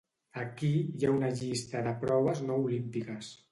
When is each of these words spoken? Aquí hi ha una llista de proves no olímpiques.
Aquí 0.43 0.69
hi 0.77 1.05
ha 1.09 1.11
una 1.17 1.29
llista 1.41 1.85
de 1.89 1.95
proves 2.07 2.43
no 2.49 2.59
olímpiques. 2.65 3.33